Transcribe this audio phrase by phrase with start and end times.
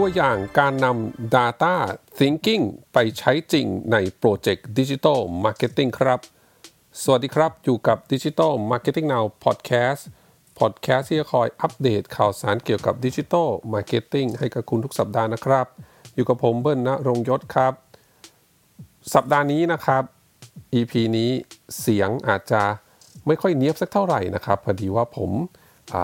[0.00, 1.74] ตัวอย่างการนำ Data
[2.18, 6.20] Thinking ไปใช้จริงในโปรเจกต์ Digital Marketing ครับ
[7.02, 10.02] สวัสดีครับ อยู่กับ Digital Marketing Now Podcast
[10.58, 15.66] Podcast ที่จะคอยอัปเดตข่าวสารเกี่ยวกับ Digital Marketing ให้กับคุณทุกสัปดาห์นะครับ
[16.14, 17.72] อยู่กับผมเบิ้ลณรงยศครับ
[19.14, 20.02] สัปดาห์นี้นะครับ
[20.74, 21.30] EP นี้
[21.80, 22.62] เสียงอาจจะ
[23.26, 25.30] ไม่ค่อยเนียบสักเท่าไหร่นะครับ พอดีว่าผม
[25.94, 25.96] อ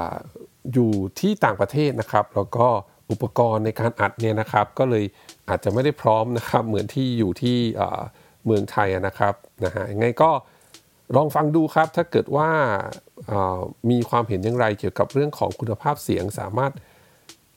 [0.73, 0.91] อยู่
[1.21, 2.69] ที่ต่างประเทศนะครับ แล้วก็
[3.13, 5.05] อุปกรณ์ในการอัดเนี่ยนะครับ ก็เลย
[5.49, 7.59] อาจจะไม่ได้พร้อมนะครับ เหมือนที่อยู่ที่
[8.47, 10.31] เมืองไทยนะครับนะฮะยังไงก็
[11.17, 12.51] ลองฟังดูครับ ถ้าเกิดว่า
[13.91, 16.73] มีความเห็นอย่างไรเกี่ยวกับเรื่องของคุณภาพเสียงสามารถ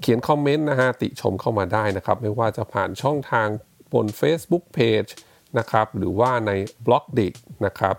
[0.02, 3.48] เขียนคอมเมนต์นะฮะติชมเข้ามาได้นะครับ ไม่ว่าจะผ่านช่องทาง
[3.94, 5.12] บน Facebook Page
[5.58, 6.52] นะครับหรือว่าใน
[6.86, 7.34] บล็อกดิก
[7.66, 7.96] นะครับ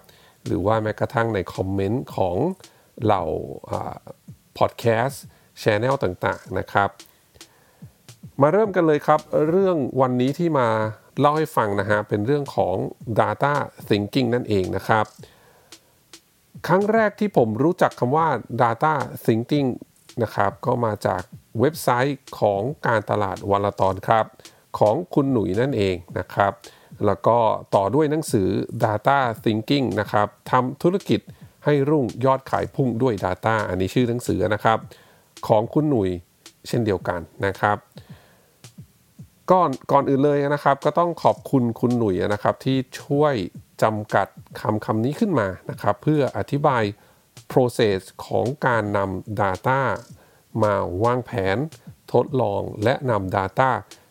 [0.47, 2.37] หรือว่าแม้กระทั่งในคอมเมนต์ของ
[3.05, 3.25] เหล่า
[4.59, 6.91] podcast channel ต่างๆนะครับ
[8.43, 9.21] มาเริ่มกันเลยครับ
[9.51, 10.69] เรื่องวันนี้ที่มา
[11.21, 12.77] เล่าให้ฟังนะฮะเป็นเรื่องของ
[13.21, 13.55] Data
[13.89, 15.05] Thinking นั่นเองนะครับ
[16.67, 18.29] ครั้งแรกที่ผมรู้จักคำว่า
[18.63, 18.95] Data
[19.27, 19.69] Thinking
[20.23, 21.23] นะครับ ก็มาจาก
[21.61, 24.25] เว็บไซต์ของการตลาดวันละตอนครับ
[24.79, 26.53] ของคุณหนุ่ยนั่นเองนะครับ
[27.07, 27.39] แล้วก็
[27.75, 28.49] ต่อด้วยหนังสือ
[28.85, 31.21] Data Thinking นะครับทำธุรกิจ
[31.65, 34.79] ให้รุ่งยอดขายพุ่งด้วย Data อันนี้ชื่อหนังสือนะครับ
[35.49, 36.09] ของคุณหนุ่ย
[36.69, 37.77] เช่นเดียวกันนะครับ
[39.51, 43.35] ก่อนก่อนอื่นเลยนะครับ ก็ต้องขอบคุณคุณหนุ่ยนะครับ ที่ช่วย
[43.83, 44.27] จำกัด
[44.61, 46.83] คำคำนี้ขึ้นมานะครับ เพื่ออธิบาย
[47.53, 49.81] process ของการนำ Data
[50.63, 51.57] มาวางแผน
[52.13, 53.71] ทดลองและนำ Data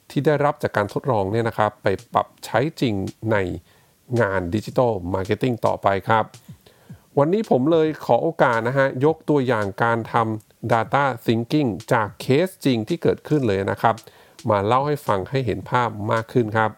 [0.09, 2.93] ที่ได้รับจากการทดลองเนี่ยนะครับ ไปปรับใช้จริง
[3.31, 3.37] ใน
[4.21, 6.25] งาน digital marketing ต่อไปครับ
[7.17, 13.95] วันนี้ผมเลยขอโอกาสนะฮะ ยกตัวอย่างการทำ Data Thinking จากเคสจริงที่เกิดขึ้นเลยนะครับ
[14.49, 16.71] มาเล่าให้ฟังให้เห็นภาพมากขึ้นครับ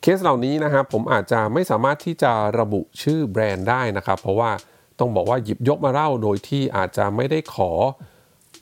[0.00, 4.50] เคสเหล่านี้นะครับผมอาจจะไม่สามารถที่จะระบุชื่อแบรนด์ได้นะครับ เพราะว่า
[4.98, 7.70] ต้องบอกว่าหยิบยกมาเล่าโดยที่อาจจะไม่ได้ขอ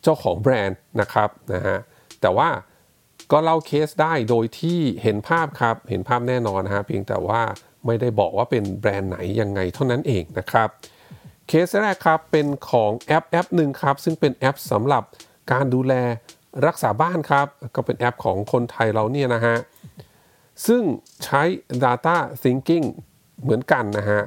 [0.03, 1.79] เจ้าของแบรนด์นะครับนะฮะ
[2.21, 2.49] แต่ว่า
[3.33, 7.43] ก็เล่าเคสได้โดยที่เห็นภาพครับ เห็นภาพแน่นอนนะฮะเพียงแต่ว่า
[7.87, 10.69] ไม่ได้บอกว่าเป็นแบรนด์ไหนยังไงเท่านั้นเองนะครับ
[11.49, 15.05] เคสแรกครับเป็นของแอปแอปหนึ่งครับ ซึ่งเป็นแอปสำหรับ
[15.53, 15.95] การดูแล
[16.67, 19.57] รักษาบ้านครับ ก็เป็นแอปของคนไทยเราเนี่ยนะฮะ
[20.67, 20.83] ซึ่ง
[21.25, 21.43] ใช้
[21.85, 22.87] Data Thinking
[23.43, 24.23] เหมือนกันนะฮะ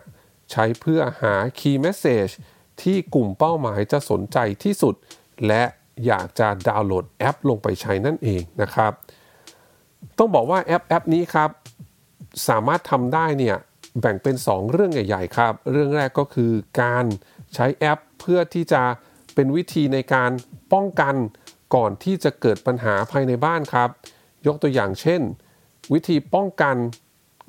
[0.51, 2.33] ใช้เพื่อหา Key Message
[2.81, 4.95] ที่กลุ่มเป้าหมายจะสนใจที่สุด
[5.47, 5.63] และ
[6.05, 8.91] อยากจะดาวน์โหลดแอปลงไปใช้นั่นเองนะครับ
[10.17, 11.49] ต้องบอกว่าแอปแอปนี้ครับ
[12.49, 13.57] สามารถทำได้เนี่ย
[13.99, 16.51] แบ่งเป็น 2 เรื่องใหญ่ ๆ ครับ เรื่องแรกก็คือ
[16.81, 17.05] การ
[17.55, 18.83] ใช้แอปเพื่อที่จะ
[19.35, 20.31] เป็นวิธีในการ
[20.73, 21.15] ป้องกัน
[21.75, 23.89] ก่อนที่จะเกิดปัญหาภายในบ้านครับ
[24.47, 25.21] ยกตัวอย่างเช่น
[25.93, 26.75] วิธีป้องกัน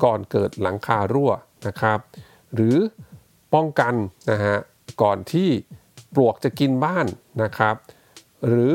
[0.04, 1.32] ก่อนเกิดหลังคารั่ว
[1.66, 1.98] นะครับ
[2.54, 2.76] หรือ
[3.54, 3.94] ป้องกัน
[4.30, 4.56] นะฮะ
[5.02, 5.48] ก่อนที่
[6.14, 7.06] ปลวกจะกินบ้าน
[7.42, 7.76] นะครับ
[8.46, 8.72] หรือ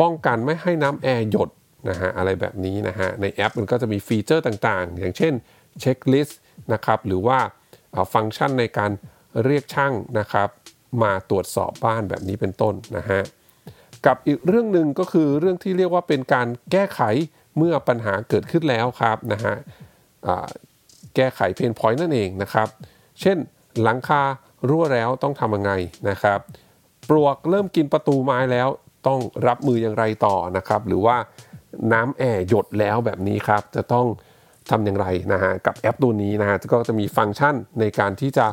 [0.00, 1.50] ป้องกันไม่ให้น้ำแอร์หยด
[1.88, 5.32] นะฮะอะไรแบบนี้นะฮะในแอปมันก็จะมีฟีเจอร์ต่างๆ อย่างเช่น
[5.80, 6.40] เช็คลิสต์
[6.72, 7.38] นะครับหรือว่า
[8.14, 8.90] ฟังก์ชันในการ
[9.44, 10.48] เรียกช่างนะครับ
[11.02, 13.20] มาตรวจสอบบ้านแบบนี้เป็นต้นนะฮะ
[14.06, 17.00] กับอีกเรื่องหนึ่งก็คือเรื่องที่เรียกว่าเป็นการแก้ไข
[17.56, 19.54] เมื่อปัญหาเกิดขึ้นแล้วครับนะฮะ
[21.16, 22.68] แก้ไขเพนพอยต์นั่นเองนะครับ
[23.20, 23.36] เช่น
[23.82, 24.22] หลังคา
[24.68, 25.72] รั่วแล้วต้องทำยังไง
[26.10, 26.38] นะครับ
[27.08, 28.68] ปลวกเริ่มกินประตูไม้แล้ว
[29.06, 31.16] ต้องรับมืออย่างไรต่อนะครับ หรือว่า
[31.92, 34.06] น้ำแอร์หยดแล้วแบบนี้ครับ จะต้อง
[34.70, 38.46] ทำอย่างไรนะฮะกับแอปตัวนี้นะฮะก็จะมีฟังก์ชันในการที่จะ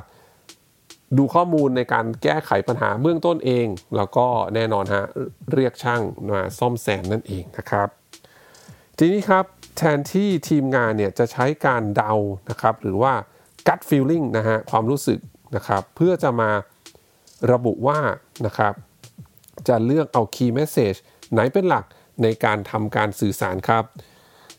[1.18, 3.68] ดูข้อมูลในการแก้ไขปัญหาเบื้องต้นเอง
[3.98, 5.06] แล้วก็แน่นอนฮะ
[5.54, 6.02] เรียกช่าง
[6.32, 7.88] มาซ่อมแซมนั่นเองนะครับ
[8.98, 9.46] ทีนี้ครับ
[9.78, 12.14] แทนที่ทีมงานเนี่ยจะใช้การเดา
[12.50, 13.14] นะครับ หรือว่า
[13.68, 15.20] gut feeling นะฮะความรู้สึก
[15.56, 16.52] นะครับ เพื่อจะมา
[17.52, 18.00] ระบุว่า
[18.46, 18.74] นะครับ
[19.68, 20.98] จะเลือกเอา key message
[21.32, 21.86] ไหนเป็นหลัก
[22.24, 23.84] ในการทำการสื่อสารครับ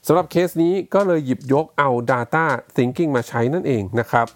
[0.06, 2.44] สำหรับเคสนี้ก็เลยหยิบยกเอา data
[2.76, 4.26] thinking มาใช้นั่นเองนะครับ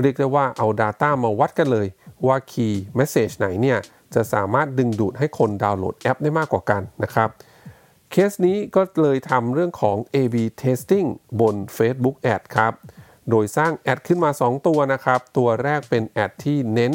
[0.00, 1.86] เรียกได้ว่าเอา data มาวัดกันเลย
[2.26, 3.78] ว่า key message ไหนเนี่ย
[4.14, 7.28] จะสามารถดึงดูดให้คนดาวน์โหลดแอปได้มากกว่ากันนะครับ
[8.10, 11.08] เคสนี้ก็เลยทำเรื่องของ A/B testing
[11.40, 12.72] บน Facebook Ad ครับ
[13.30, 16.92] โดยสร้างแอดขึ้นมา 2 ตัวนะครับ ตัวแรกเป็นแอดที่เน้น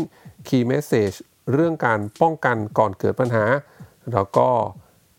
[0.48, 1.16] Key Message
[1.54, 3.46] เรื่องการป้องกันก่อนเกิดปัญหา
[4.14, 4.48] แล้วก็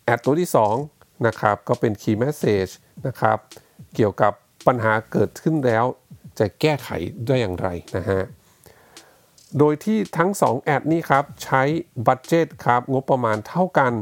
[0.04, 0.50] แอดตัวที่
[0.86, 2.72] 2นะครับก็เป็น Key Message
[3.06, 3.38] นะครับ
[3.94, 4.32] เกี่ยวกับ
[4.66, 5.84] ปัญหาเกิดขึ้นแล้ว
[6.38, 6.88] จะแก้ไข
[7.26, 8.22] ได้อย่างไรนะฮะ
[9.58, 11.62] โดยที่ทั้ง 2 แอดนี้ครับ ใช้
[12.06, 13.92] บัตเจตครับงบประมาณเท่ากัน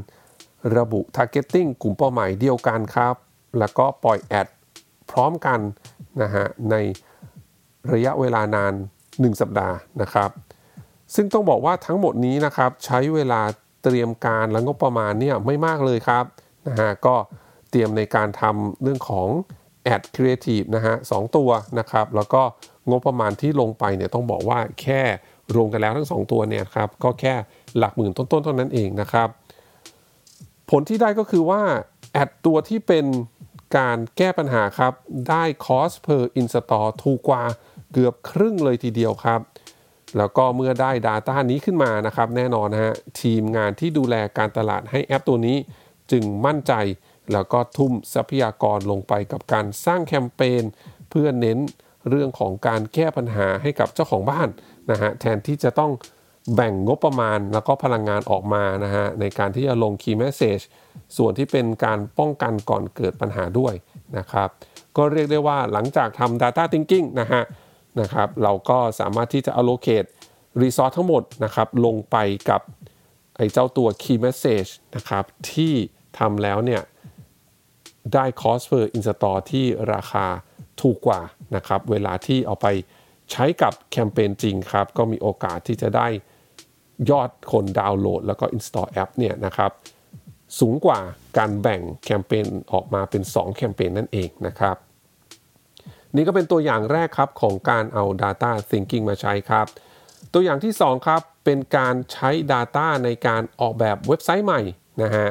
[0.76, 3.14] ระบุ targeting กลุ่มเป้าหมายเดียวกันครับ
[3.58, 4.46] แล้วก็ปล่อยแอด
[5.10, 5.60] พร้อมกัน
[6.22, 6.74] นะฮะใน
[7.92, 8.72] ระยะเวลานาน
[9.06, 10.30] 1 สัปดาห์นะครับ
[11.14, 13.40] ซึ่งต้องบอกว่าทั้งหมดนี้นะครับใช้เวลา
[13.82, 16.24] เตรียมการและงบประมาณเนี่ยไม่มากเลยครับ
[16.68, 17.16] นะฮะก็
[17.70, 19.28] เตรียมในการทำเรื่องของ
[19.86, 22.42] แอดครีเอทีฟนะฮะสตัวนะครับ แล้วก็
[22.90, 25.02] งบประมาณที่ลงไปเนี่ยต้องบอกว่าแค่
[25.54, 27.34] รวมกันแล้วทั้ง 2 ตัวเนี่ยครับก็แค่
[27.78, 29.28] หลักหมื่นต้นๆเท่านั้นเองนะครับ
[30.70, 31.62] ผลที่ได้ก็คือว่า
[32.12, 33.06] แอดตัวที่เป็น
[33.78, 34.92] การแก้ปัญหาครับ
[35.28, 37.44] ได้ cost per install ถูกกว่า
[37.92, 39.40] เกือบครึ่งเลยทีเดียวครับ
[40.18, 45.56] แล้วก็เมื่อได้ Data นี้ขึ้นมานะครับ แน่นอนฮะทีมงานที่ดูแลการตลาดให้แอปตัวนี้
[46.12, 46.72] จึงมั่นใจ
[47.32, 50.62] แล้วก็ทุ่มทรัพยากรลงไปกับการสร้างแคมเปญ
[51.11, 51.58] เพื่อเน้น
[52.11, 54.49] เรื่องของการแก้ปัญหาให้กับเจ้าของบ้าน
[54.90, 55.93] นะฮะแทนที่จะต้อง
[56.55, 60.64] แบ่งงบประมาณแล้วก็พลังงานออกมานะฮะในการที่จะลง Key Message
[61.17, 63.75] ส่วนที่เป็นการป้องกันก่อนเกิดปัญหาด้วย
[64.19, 64.49] นะครับ
[64.96, 67.43] ก็เรียกได้ว่าหลังจากทำ Data Thinking นะฮะ
[68.00, 70.08] นะครับเราก็สามารถที่จะ allocate
[70.62, 72.17] resource ทั้งหมดนะครับลงไป
[72.50, 72.61] กับ
[73.37, 75.73] ไอ้เจ้าตัว Key Message นะครับที่
[76.19, 76.82] ทำแล้วเนี่ย
[78.14, 80.26] ได้ cost per install ที่ราคา
[80.82, 81.20] ถูกกว่า
[81.56, 82.66] นะครับ เวลาที่เอาไป
[83.32, 86.08] ใช้กับแคมเปญจริงครับ ก็มีโอกาสที่จะได้
[87.10, 89.70] ยอดคนดาวน์โหลด แล้วก็ install แอปเนี่ยนะครับ
[90.60, 91.00] สูงกว่า
[91.38, 94.76] การแบ่งแคมเปญออกมาเป็น 2 แคมเปญนั่นเองนะครับ
[96.16, 99.66] นี่ก็เป็นตัวอย่างแรกครับของการเอา Data Thinking มาใช้ครับ
[100.32, 104.60] ตัวอย่างที่ 2 ครับ เป็นการใช้ Data ในการออกแบบเว็บไซต์ใหม่
[105.02, 105.28] นะฮะ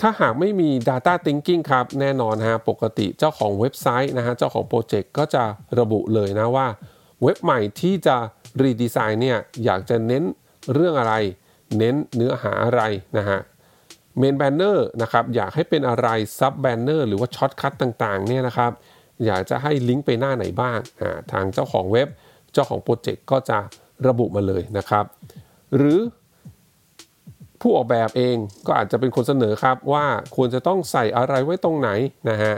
[0.00, 5.44] ถ้าหากไม่มี Data Thinking ครับ แน่นอนฮะปกติเจ้าของเว็บไซต์นะฮะเจ้าของโปรเจกต์ก็จะ
[5.78, 6.66] ระบุเลยนะว่า
[7.22, 8.16] เว็บใหม่ที่จะ
[8.62, 10.24] redesign เนี่ยอยากจะเน้น
[10.72, 11.14] เรื่องอะไร
[11.78, 12.82] เน้นเนื้อหาอะไร
[13.18, 13.38] นะฮะ
[14.18, 16.08] main banner นะครับอยากให้เป็นอะไร
[16.38, 18.72] sub banner หรือว่า shortcut ต่างๆเนี่ยนะครับ
[19.26, 20.78] อยากจะให้ลิงก์ไปหน้าไหนบ้าง
[21.32, 22.08] ทางเจ้าของเว็บ
[22.52, 23.58] เจ้าของโปรเจกต์ก็จะ
[24.06, 25.04] ระบุมาเลยนะครับ
[25.76, 25.98] หรือ
[27.60, 28.36] ผู้ออกแบบเอง
[28.66, 30.04] ก็อาจจะเป็นคนเสนอครับว่า
[30.36, 31.88] ควรจะต้องใส่อะไรไว้ตรงไหน
[32.30, 32.54] นะฮะ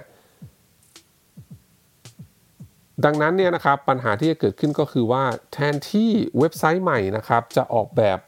[3.05, 8.19] ดังนั้นเนี่ยนะครับปัญหาที่จะเกิดขึ้นก็คือว่าแทนที่เว็บไซต์ใหม่นะครับ จะออกแบบ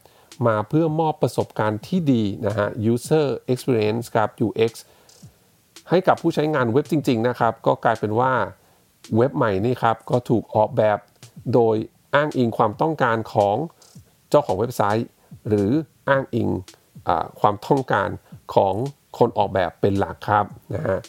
[0.46, 4.72] มาเพื่อมอบประสบการณ์ที่ดีนะฮะ user experience ครับ UX
[5.90, 8.32] ให้กับผู้ใช้งานเว็บจริง ๆ นะครับ ก็กลายเป็นว่า
[9.17, 10.99] เว็บใหม่นี่ครับ ก็ถูกออกแบบ
[11.55, 11.76] โดย
[12.14, 13.56] อ้างอิงความต้องการของ
[14.31, 15.08] เจ้าของเว็บไซต์
[15.49, 15.70] หรือ
[16.11, 16.49] อ้างอิง
[17.41, 18.09] ความต้องการ
[18.55, 18.75] ของ
[19.19, 21.01] คนออกแบบเป็นหลักครับนะฮะ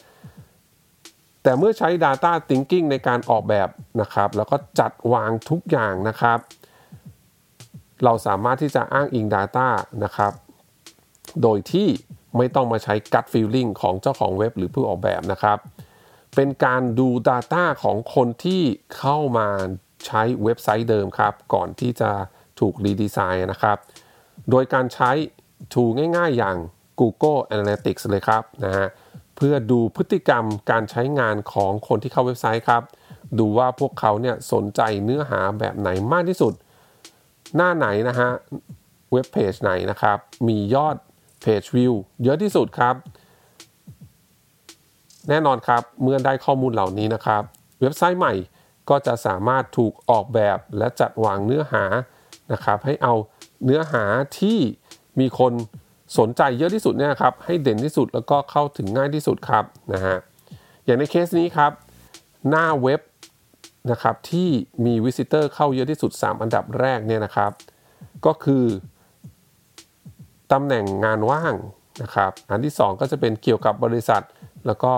[1.42, 3.68] แต่เมื่อใช้ Data Thinking ในการออกแบบ
[4.00, 6.38] นะครับ แล้วก็จัดวางทุกอย่างนะครับ
[8.04, 9.68] เราสามารถที่จะอ้างอิง Data
[10.04, 10.32] นะครับ
[11.42, 11.88] โดยที่
[12.36, 15.58] ไม่ต้องมาใช้ gut feeling ของเจ้าของเว็บหรือผู้ออกแบบนะครับ
[16.34, 18.62] เป็นการดู Data ของคนที่
[18.96, 19.48] เข้ามา
[20.06, 22.10] ใช้เว็บไซต์เดิมครับ ก่อนที่จะ
[22.60, 23.78] ถูกรีดีไซน์นะครับ
[24.50, 25.10] โดยการใช้
[25.72, 26.56] tool ง่ายๆ อย่าง
[27.00, 28.88] Google Analytics เลยครับนะฮะ
[29.36, 32.82] เพื่อดูพฤติกรรมการใช้งานของคนที่เข้าเว็บไซต์ครับ
[33.38, 36.52] ดูว่าพวกเขาเนี่ยสนใจเนื้อหาแบบไหนมากที่สุด
[37.56, 38.30] หน้าไหนนะฮะ
[39.12, 40.96] เว็บเพจไหนนะครับ มียอด
[41.42, 42.94] เพจวิวเยอะที่สุดครับ
[45.28, 47.42] แน่นอนครับเมื่อได้ข้อมูลเหล่านี้นะครับ
[47.80, 48.34] เว็บไซต์ใหม่
[48.90, 51.84] ก็จะสามารถถูกออกแบบและจัดวางเนื้อหา
[52.52, 53.14] นะครับให้เอา
[53.64, 54.04] เนื้อหา
[54.40, 54.58] ที่
[55.20, 55.52] มีคน
[56.18, 60.16] สนใจเยอะที่สุดเนี่ยครับให้เด่นที่สุดแล้วก็เข้าถึงง่ายที่สุดครับนะฮะ
[60.84, 61.72] อย่างในเคสนี้ครับ
[62.48, 63.00] หน้าเว็บ
[63.90, 64.48] นะครับที่
[64.84, 67.50] มีวิสิเตอร์เข้าเยอะที่สุด 3 อันดับแรกเนี่ยนะครับ
[68.26, 68.64] ก็คือ
[70.52, 71.54] ตำแหน่งงานว่าง
[72.02, 74.22] นะครับอันที่ 2 ก็จะเป็นเกี่ยวกับบริษัท
[74.66, 74.92] แล้วก็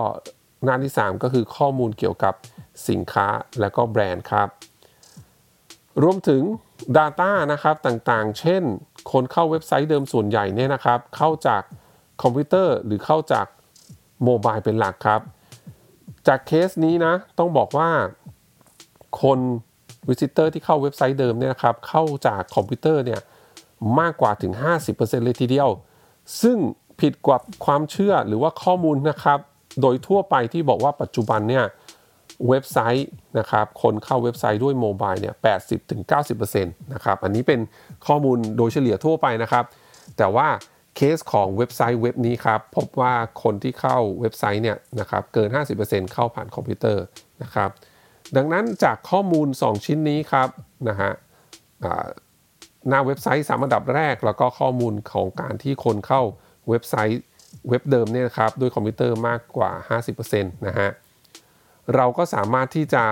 [0.65, 2.35] หน้าที่ 3 ก็คือข้อมูลเกี่ยวกับ
[2.89, 3.27] สินค้า
[3.61, 4.49] และก็แบรนด์ครับ
[6.03, 6.43] รวมถึง
[6.99, 8.63] Data นะครับต่างๆ เช่น
[9.13, 11.63] คนเข้าเว็บไซต์เดิมส่วนใหญ่เนี่ยนะครับ เข้าจาก
[12.23, 13.47] คอมพิวเตอร์หรือเข้าจาก
[14.25, 15.21] mobile เป็นหลักครับ
[16.27, 17.91] จากเคสนี้นะ ต้องบอกว่า
[19.23, 19.39] คน
[20.09, 23.21] visitor ที่เข้าเว็บไซต์เดิมเนี่ยนะครับ เข้าจากคอมพิวเตอร์เนี่ย
[24.01, 24.53] มากกว่าถึง
[24.89, 25.69] 50%เลยทีเดียว
[26.43, 26.59] ซึ่ง
[27.01, 29.39] ผิดกว่าความเชื่อหรือว่าข้อมูลนะครับ
[29.81, 31.65] โดยทั่วไปที่บอกว่าปัจจุบันเนี่ย
[32.49, 35.35] เว็บไซต์นะครับคนเข้าเว็บไซต์ด้วย mobile เนี่ย
[36.15, 37.61] 80-90%นะครับอันนี้เป็น
[38.07, 39.65] ข้อมูลโดยเฉลี่ยทั่วไปนะครับ
[40.19, 40.49] แต่ว่า
[40.97, 45.49] เคสของเว็บไซต์เว็บนี้ครับ พบว่าคนที่เข้าเว็บไซต์เนี่ยนะครับเกิน
[45.81, 47.05] 50%เข้าผ่านคอมพิวเตอร์
[47.43, 47.71] นะครับ
[48.37, 50.49] ดังนั้นจากข้อมูล 2 ชิ้นนี้ครับ
[50.89, 51.13] นะฮะ
[52.89, 56.23] หน้าเว็บไซต์สามอันดับแรก แล้วก็ข้อมูลของการที่คนเข้า
[56.69, 57.23] เว็บไซต์
[57.69, 60.91] เว็บเดิมเนี่ยครับด้วยคอมพิวเตอร์มากกว่า 50%นะฮะ
[61.95, 63.05] เราก็สามารถที่จะ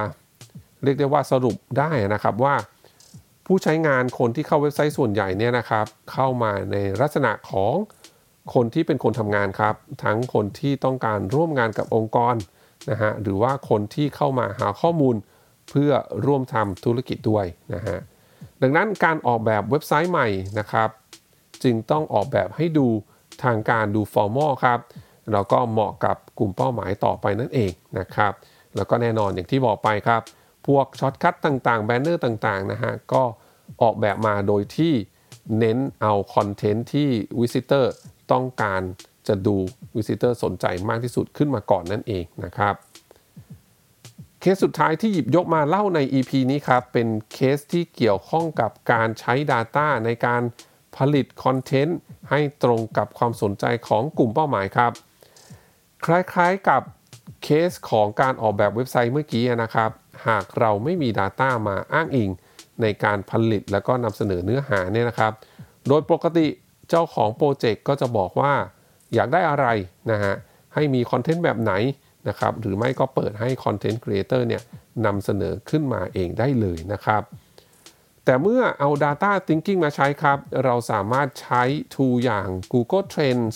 [0.83, 2.55] เรียกได้ว่าสรุปได้นะครับว่า
[3.47, 7.75] ผู้ใช้งานคนที่เข้าเว็บไซต์ส่วนใหญ่เนี่ยนะครับ เข้ามาในลักษณะของ
[8.55, 9.75] คนที่เป็นคนทำงานครับ
[10.05, 12.35] ทั้งคนที่ต้องการร่วมงานกับองค์กร
[12.91, 15.17] นะฮะหรือว่าคนที่เข้ามาหาข้อมูล
[15.71, 15.91] เพื่อ
[16.27, 17.99] ร่วมทำธุรกิจด้วยนะฮะ
[18.63, 20.89] ดังนั้นการออกแบบเว็บไซต์ใหม่นะครับ
[21.63, 22.87] จึงต้องออกแบบให้ดู
[23.45, 24.79] ทางการดูฟอร์มอลครับ
[25.33, 28.33] แล้วก็เหมาะกับกลุ่มเป้าหมายต่อไปนั่นเองนะครับ
[28.77, 30.23] แล้วก็แน่นอนอย่างที่บอกไปครับ
[30.67, 33.23] พวก shortcut ต่างๆ banner ต่างๆนะฮะก็
[33.83, 34.93] ออกแบบมาโดยที่
[35.59, 37.09] เน้นเอาคอนเทนต์ที่
[37.41, 37.93] visitor
[38.33, 38.83] ต้องการ
[39.29, 39.57] จะดู
[39.97, 42.75] visitor สนใจมากที่สุดขึ้นมาก่อนนั่นเองนะครับ
[44.41, 50.43] เคสสุดท้ายที่หยิบยกมาเล่าใน EP นี้ครับ เป็นเคสที่เกี่ยวข้องกับการใช้ Data ในการ
[50.97, 51.99] ผลิตคอนเทนต์
[52.31, 54.93] ให้ตรงกับความสนใจของกลุ่มเป้าหมายครับ
[56.05, 56.83] คล้ายๆกับ
[57.43, 59.91] เคสของการออกแบบเว็บไซต์เมื่อกี้นะครับ
[60.29, 62.31] หากเราไม่มี Data มาอ้างอิง
[62.83, 65.33] ในการผลิตแล้วก็นำเสนอเนื้อหาเนี่ยนะครับ
[65.89, 66.47] โดยปกติ
[66.89, 68.53] เจ้าของโปรเจกต์ก็จะบอกว่า
[69.15, 69.67] อยากได้อะไร
[70.11, 70.35] นะฮะ
[70.75, 71.73] ให้มีคอนเทนต์แบบไหน
[72.29, 74.63] นะครับหรือไม่ก็เปิดให้ content creator เนี่ย
[75.07, 77.23] นำเสนอขึ้นมาเองได้เลยนะครับ
[78.25, 81.63] แต่เมื่อเอา Data Thinking มาใช้ครับ เราสามารถใช้
[81.95, 83.55] tool อย่าง Google Trends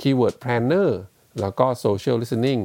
[0.00, 0.90] Keyword Planner
[1.40, 2.62] แล้วก็ Social Listening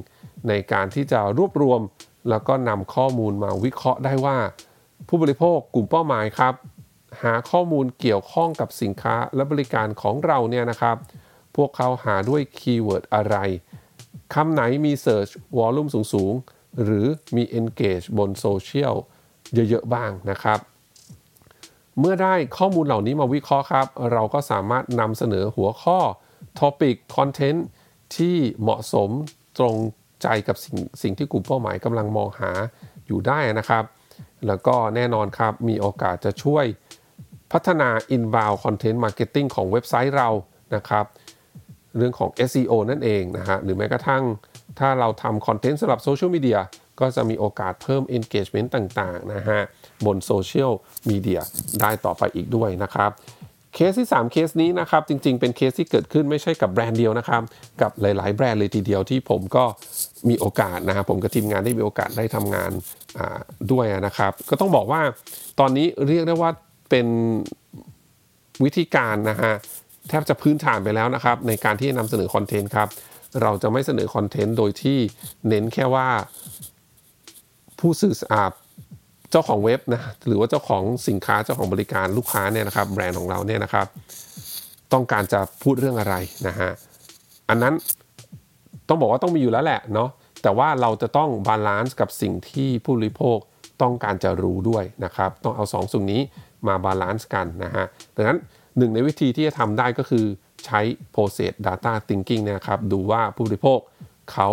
[0.47, 1.81] ในการที่จะรวบรวม
[2.29, 4.37] แล้วก็นำข้อมูลมาวิเคราะห์ได้ว่า
[5.07, 6.53] ผู้บริโภคกลุ่มเป้าหมายครับ
[7.23, 10.95] หาข้อมูลเกี่ยวข้องกับสินค้าและบริการของเราเนี่ยนะครับ
[11.55, 13.37] พวกเขาหาด้วย keyword อะไร
[14.33, 18.95] คำไหนมี Search Volume สูงๆ หรือมี Engage บนโซเชียล
[19.53, 20.59] เยอะ ๆ บ้างนะครับ
[21.99, 25.99] เมื่อได้ข้อมูลเหล่านี้มาวิเคราะห์ครับ เราก็สามารถนำเสนอหัวข้อ
[26.59, 27.59] Topic Content
[28.15, 29.09] ที่เหมาะสม
[29.59, 29.75] ตรง
[30.25, 32.51] ใจกับสิ่งสิ่งที่กลุ่มเป้าหมายกำลังมองหา
[33.07, 33.83] อยู่ได้นะครับ
[34.47, 36.65] แล้วก็แน่นอนครับมีโอกาสจะช่วย
[37.51, 40.29] พัฒนา inbound content marketing ของเว็บไซต์เรา
[40.75, 41.05] นะครับ
[41.97, 44.23] เรื่องของ SEO นั่นเองนะฮะหรือแม้กระทั่ง
[44.79, 46.59] ถ้าเราทำคอนเทนต์สำหรับโซเชียลมีเดีย
[46.99, 49.61] ก็จะมีโอกาสเพิ่ม engagement ต่างๆนะฮะ
[50.05, 50.71] บนโซเชียล
[51.09, 51.41] มีเดีย
[51.81, 53.11] ได้ต่อไปอีกด้วยนะครับ
[53.73, 57.41] เคสที่ 3 เคสนี้นะครับ จริงๆ เป็นเคสที่เกิดขึ้นไม่ใช่กับแบรนด์เดียวนะครับ
[57.81, 59.65] กับหลาย ๆ แบรนด์เลยทีเดียวที่ผมก็
[60.29, 62.71] มีโอกาสนะครับผมกับทีมงานได้มีโอกาสได้ทำงาน
[63.71, 65.01] ด้วยนะครับ ก็ต้องบอกว่า
[65.59, 66.51] ตอนนี้เรียกได้ว่า
[66.89, 67.07] เป็น
[68.63, 69.53] วิธีการนะฮะ
[70.09, 72.87] แทบจะพื้นฐานไปแล้วนะครับ ในการที่จะนำเสนอคอนเทนต์ครับ
[73.41, 74.97] เราจะไม่เสนอคอนเทนต์โดยที่
[75.47, 76.07] เน้นแค่ว่า
[77.79, 78.45] ผู้สื่ออา
[79.31, 83.87] เจ้าของเว็บนะหรือว่าเจ้าของสินค้าเจ้าของบริการลูกค้าเนี่ยนะครับ แบรนด์ของเราเนี่ยนะครับ
[84.93, 86.15] ต้องการจะพูดเรื่องอะไร
[86.47, 86.71] นะฮะ
[87.49, 87.73] อันนั้น
[88.89, 90.09] ต้องบอกว่าต้องมีอยู่แล้วแหละเนาะ
[90.41, 93.37] แต่ว่าเราจะต้อง balance กับสิ่งที่ผู้บริโภค
[93.81, 96.21] ต้องการจะรู้ด้วยนะครับ ต้องเอา2ส่วนนี้
[96.67, 98.37] มา balance กันนะฮะดังนั้น
[98.77, 100.25] หนึ่งในวิธีที่จะทำได้ก็คือ
[100.65, 100.79] ใช้
[101.13, 103.79] process data thinking นะครับ ดูว่าผู้บริโภค
[104.31, 104.49] เขา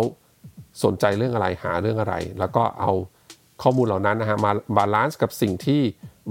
[0.83, 2.91] สนใจเรื่องอะไรหาเรื่องอะไร แล้วก็เอา
[3.61, 5.81] ข้อมูลเหล่านั้นนะฮะมา balance กับสิ่งที่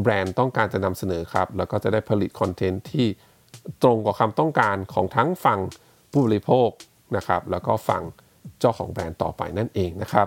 [0.03, 3.07] แบรนด์ต้องการจะนำเสนอครับ แล้วก็จะได้ผลิตคอนเทนต์ที่
[3.83, 5.61] ตรงกับความต้องการของทั้งฝั่ง
[6.11, 6.69] ผู้บริโภค
[7.17, 8.03] นะครับแล้วก็ฝั่ง
[8.61, 10.27] เจ้าของแบรนด์ต่อไปนั่นเองนะครับ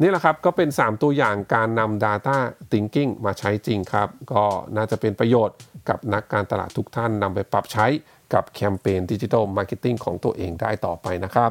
[0.00, 2.36] นี่แหละครับก็เป็น 3 ตัวอย่างการนำ Data
[2.72, 4.44] Thinking มาใช้จริงครับ ก็
[4.76, 7.86] น่าจะเป็นประโยชน์กับนักการตลาดทุกท่านนำไปปรับใช้
[8.34, 11.50] กับแคมเปญ digital marketing ของตัวเองได้ต่อไปนะครับ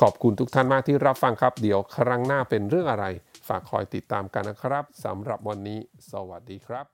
[0.00, 3.06] ขอบคุณทุกท่านมากที่รับฟังครับ เดี๋ยวครั้งหน้าเป็นเรื่องอะไร
[3.48, 5.78] ฝากคอยติดตามกันนะครับสำหรับวันนี้
[6.10, 6.91] สวัสดีครับ